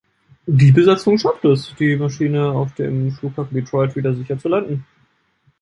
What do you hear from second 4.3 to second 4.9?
zu landen.